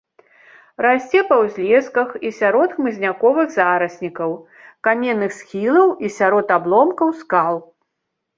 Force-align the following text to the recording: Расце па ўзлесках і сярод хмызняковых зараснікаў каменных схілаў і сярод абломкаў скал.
Расце 0.83 1.19
па 1.31 1.35
ўзлесках 1.41 2.09
і 2.29 2.31
сярод 2.37 2.73
хмызняковых 2.77 3.47
зараснікаў 3.57 4.33
каменных 4.89 5.31
схілаў 5.39 5.95
і 6.09 6.13
сярод 6.17 6.47
абломкаў 6.59 7.09
скал. 7.21 7.63